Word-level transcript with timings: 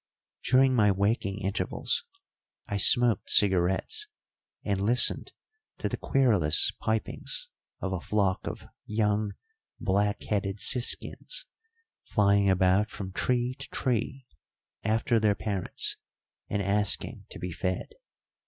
During 0.43 0.73
my 0.73 0.91
waking 0.91 1.41
intervals 1.41 2.05
I 2.67 2.77
smoked 2.77 3.29
cigarettes 3.29 4.07
and 4.63 4.81
listened 4.81 5.31
to 5.77 5.87
the 5.87 5.95
querulous 5.95 6.71
pipings 6.79 7.49
of 7.81 7.93
a 7.93 8.01
flock 8.01 8.47
of 8.47 8.65
young 8.87 9.35
black 9.79 10.23
headed 10.23 10.59
siskins 10.59 11.45
flying 12.03 12.49
about 12.49 12.89
from 12.89 13.11
tree 13.11 13.53
to 13.59 13.67
tree 13.69 14.25
after 14.83 15.19
their 15.19 15.35
parents 15.35 15.97
and 16.49 16.63
asking 16.63 17.27
to 17.29 17.37
be 17.37 17.51
fed. 17.51 17.93